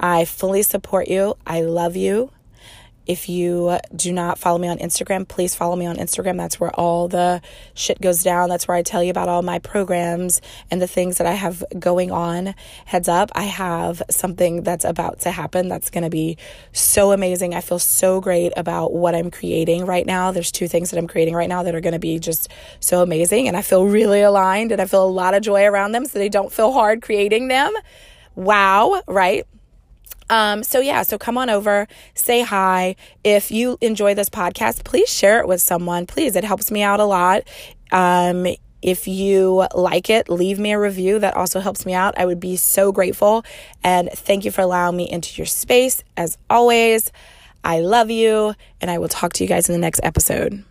I 0.00 0.24
fully 0.24 0.62
support 0.62 1.08
you. 1.08 1.36
I 1.46 1.62
love 1.62 1.96
you. 1.96 2.30
If 3.06 3.28
you 3.28 3.78
do 3.94 4.12
not 4.12 4.38
follow 4.38 4.58
me 4.58 4.68
on 4.68 4.78
Instagram, 4.78 5.28
please 5.28 5.54
follow 5.54 5.76
me 5.76 5.86
on 5.86 5.96
Instagram. 5.96 6.36
That's 6.38 6.58
where 6.58 6.70
all 6.70 7.08
the 7.08 7.42
shit 7.74 8.00
goes 8.00 8.22
down. 8.22 8.48
That's 8.48 8.66
where 8.66 8.76
I 8.76 8.82
tell 8.82 9.02
you 9.02 9.10
about 9.10 9.28
all 9.28 9.42
my 9.42 9.58
programs 9.58 10.40
and 10.70 10.80
the 10.80 10.86
things 10.86 11.18
that 11.18 11.26
I 11.26 11.32
have 11.32 11.62
going 11.78 12.10
on. 12.10 12.54
Heads 12.86 13.08
up, 13.08 13.30
I 13.34 13.42
have 13.42 14.02
something 14.10 14.62
that's 14.62 14.84
about 14.84 15.20
to 15.20 15.30
happen 15.30 15.68
that's 15.68 15.90
going 15.90 16.04
to 16.04 16.10
be 16.10 16.38
so 16.72 17.12
amazing. 17.12 17.54
I 17.54 17.60
feel 17.60 17.78
so 17.78 18.20
great 18.20 18.52
about 18.56 18.92
what 18.92 19.14
I'm 19.14 19.30
creating 19.30 19.84
right 19.84 20.06
now. 20.06 20.30
There's 20.30 20.52
two 20.52 20.68
things 20.68 20.90
that 20.90 20.98
I'm 20.98 21.08
creating 21.08 21.34
right 21.34 21.48
now 21.48 21.62
that 21.62 21.74
are 21.74 21.80
going 21.80 21.92
to 21.92 21.98
be 21.98 22.18
just 22.18 22.48
so 22.80 23.02
amazing. 23.02 23.48
And 23.48 23.56
I 23.56 23.62
feel 23.62 23.84
really 23.84 24.22
aligned 24.22 24.72
and 24.72 24.80
I 24.80 24.86
feel 24.86 25.04
a 25.04 25.06
lot 25.06 25.34
of 25.34 25.42
joy 25.42 25.64
around 25.64 25.92
them 25.92 26.06
so 26.06 26.18
they 26.18 26.28
don't 26.28 26.52
feel 26.52 26.72
hard 26.72 27.02
creating 27.02 27.48
them. 27.48 27.72
Wow, 28.34 29.02
right? 29.06 29.46
Um, 30.30 30.62
so 30.62 30.80
yeah, 30.80 31.02
so 31.02 31.18
come 31.18 31.36
on 31.38 31.50
over, 31.50 31.86
say 32.14 32.42
hi. 32.42 32.96
If 33.22 33.50
you 33.50 33.78
enjoy 33.80 34.14
this 34.14 34.28
podcast, 34.28 34.84
please 34.84 35.08
share 35.08 35.40
it 35.40 35.48
with 35.48 35.60
someone. 35.60 36.06
Please, 36.06 36.36
it 36.36 36.44
helps 36.44 36.70
me 36.70 36.82
out 36.82 37.00
a 37.00 37.04
lot. 37.04 37.42
Um, 37.92 38.46
if 38.82 39.08
you 39.08 39.66
like 39.74 40.10
it, 40.10 40.28
leave 40.28 40.58
me 40.58 40.72
a 40.72 40.78
review. 40.78 41.18
That 41.18 41.34
also 41.36 41.60
helps 41.60 41.86
me 41.86 41.94
out. 41.94 42.18
I 42.18 42.26
would 42.26 42.40
be 42.40 42.56
so 42.56 42.92
grateful. 42.92 43.44
And 43.82 44.10
thank 44.12 44.44
you 44.44 44.50
for 44.50 44.60
allowing 44.60 44.96
me 44.96 45.10
into 45.10 45.38
your 45.38 45.46
space. 45.46 46.04
As 46.16 46.36
always, 46.50 47.10
I 47.64 47.80
love 47.80 48.10
you, 48.10 48.54
and 48.82 48.90
I 48.90 48.98
will 48.98 49.08
talk 49.08 49.32
to 49.34 49.44
you 49.44 49.48
guys 49.48 49.70
in 49.70 49.72
the 49.72 49.78
next 49.78 50.00
episode. 50.02 50.64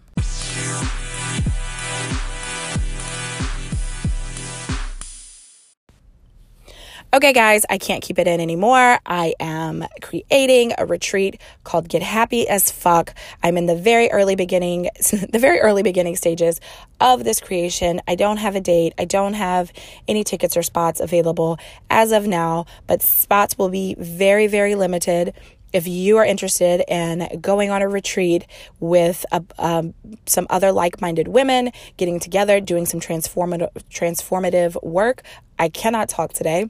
Okay, 7.13 7.31
guys, 7.31 7.63
I 7.69 7.77
can't 7.77 8.01
keep 8.01 8.17
it 8.17 8.27
in 8.27 8.41
anymore. 8.41 8.97
I 9.05 9.35
am 9.39 9.85
creating 10.01 10.73
a 10.79 10.87
retreat 10.87 11.39
called 11.63 11.87
Get 11.87 12.01
Happy 12.01 12.49
as 12.49 12.71
Fuck. 12.71 13.13
I'm 13.43 13.55
in 13.55 13.67
the 13.67 13.75
very 13.75 14.09
early 14.09 14.35
beginning, 14.35 14.89
the 15.29 15.37
very 15.37 15.59
early 15.59 15.83
beginning 15.83 16.15
stages 16.15 16.59
of 16.99 17.23
this 17.23 17.39
creation. 17.39 18.01
I 18.07 18.15
don't 18.15 18.37
have 18.37 18.55
a 18.55 18.59
date. 18.59 18.95
I 18.97 19.05
don't 19.05 19.35
have 19.35 19.71
any 20.07 20.23
tickets 20.23 20.57
or 20.57 20.63
spots 20.63 20.99
available 20.99 21.59
as 21.87 22.11
of 22.11 22.25
now, 22.25 22.65
but 22.87 23.03
spots 23.03 23.59
will 23.59 23.69
be 23.69 23.95
very, 23.99 24.47
very 24.47 24.73
limited 24.73 25.35
if 25.71 25.87
you 25.87 26.17
are 26.17 26.25
interested 26.25 26.83
in 26.87 27.39
going 27.39 27.69
on 27.69 27.83
a 27.83 27.87
retreat 27.87 28.47
with 28.79 29.23
a, 29.31 29.43
um, 29.59 29.93
some 30.25 30.47
other 30.49 30.71
like-minded 30.71 31.27
women, 31.27 31.71
getting 31.97 32.19
together, 32.19 32.59
doing 32.59 32.87
some 32.87 32.99
transformative 32.99 33.69
transformative 33.91 34.81
work, 34.81 35.21
I 35.59 35.69
cannot 35.69 36.09
talk 36.09 36.33
today. 36.33 36.69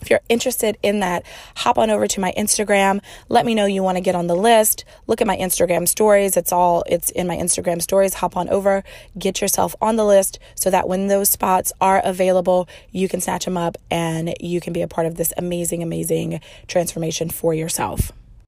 If 0.00 0.10
you're 0.10 0.20
interested 0.28 0.76
in 0.82 1.00
that, 1.00 1.24
hop 1.56 1.78
on 1.78 1.90
over 1.90 2.06
to 2.06 2.20
my 2.20 2.32
Instagram. 2.36 3.00
Let 3.28 3.46
me 3.46 3.54
know 3.54 3.66
you 3.66 3.82
want 3.82 3.96
to 3.96 4.02
get 4.02 4.14
on 4.14 4.26
the 4.26 4.36
list. 4.36 4.84
Look 5.06 5.20
at 5.20 5.26
my 5.26 5.36
Instagram 5.36 5.88
stories. 5.88 6.36
It's 6.36 6.52
all 6.52 6.84
it's 6.86 7.10
in 7.10 7.26
my 7.26 7.36
Instagram 7.36 7.80
stories. 7.80 8.14
Hop 8.14 8.36
on 8.36 8.48
over, 8.48 8.84
get 9.18 9.40
yourself 9.40 9.74
on 9.80 9.96
the 9.96 10.04
list 10.04 10.38
so 10.54 10.70
that 10.70 10.88
when 10.88 11.08
those 11.08 11.30
spots 11.30 11.72
are 11.80 12.00
available, 12.04 12.68
you 12.90 13.08
can 13.08 13.20
snatch 13.20 13.44
them 13.44 13.56
up 13.56 13.76
and 13.90 14.34
you 14.40 14.60
can 14.60 14.72
be 14.72 14.82
a 14.82 14.88
part 14.88 15.06
of 15.06 15.16
this 15.16 15.32
amazing 15.36 15.82
amazing 15.82 16.40
transformation 16.66 17.30
for 17.30 17.54
yourself. 17.54 18.12